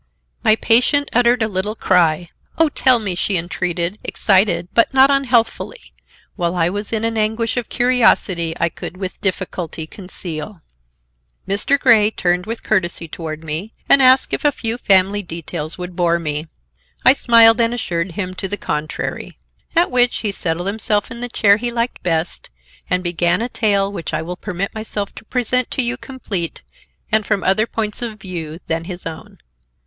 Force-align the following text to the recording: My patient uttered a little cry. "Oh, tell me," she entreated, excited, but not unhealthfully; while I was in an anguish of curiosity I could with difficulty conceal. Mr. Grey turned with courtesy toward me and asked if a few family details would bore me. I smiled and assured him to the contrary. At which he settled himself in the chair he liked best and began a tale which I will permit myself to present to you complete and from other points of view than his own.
My 0.43 0.55
patient 0.55 1.09
uttered 1.13 1.43
a 1.43 1.47
little 1.47 1.75
cry. 1.75 2.29
"Oh, 2.57 2.69
tell 2.69 2.97
me," 2.97 3.13
she 3.13 3.37
entreated, 3.37 3.99
excited, 4.03 4.67
but 4.73 4.91
not 4.95 5.11
unhealthfully; 5.11 5.93
while 6.35 6.55
I 6.55 6.71
was 6.71 6.91
in 6.91 7.03
an 7.03 7.19
anguish 7.19 7.55
of 7.55 7.69
curiosity 7.69 8.55
I 8.59 8.67
could 8.69 8.97
with 8.97 9.21
difficulty 9.21 9.85
conceal. 9.85 10.59
Mr. 11.47 11.79
Grey 11.79 12.09
turned 12.09 12.47
with 12.47 12.63
courtesy 12.63 13.07
toward 13.07 13.43
me 13.43 13.75
and 13.87 14.01
asked 14.01 14.33
if 14.33 14.43
a 14.43 14.51
few 14.51 14.79
family 14.79 15.21
details 15.21 15.77
would 15.77 15.95
bore 15.95 16.17
me. 16.17 16.47
I 17.05 17.13
smiled 17.13 17.61
and 17.61 17.71
assured 17.71 18.13
him 18.13 18.33
to 18.33 18.47
the 18.47 18.57
contrary. 18.57 19.37
At 19.75 19.91
which 19.91 20.17
he 20.21 20.31
settled 20.31 20.65
himself 20.65 21.11
in 21.11 21.19
the 21.21 21.29
chair 21.29 21.57
he 21.57 21.71
liked 21.71 22.01
best 22.01 22.49
and 22.89 23.03
began 23.03 23.39
a 23.39 23.49
tale 23.49 23.91
which 23.93 24.15
I 24.15 24.23
will 24.23 24.35
permit 24.35 24.73
myself 24.73 25.13
to 25.13 25.25
present 25.25 25.69
to 25.69 25.83
you 25.83 25.95
complete 25.95 26.63
and 27.11 27.23
from 27.23 27.43
other 27.43 27.67
points 27.67 28.01
of 28.01 28.19
view 28.19 28.57
than 28.65 28.85
his 28.85 29.05
own. 29.05 29.37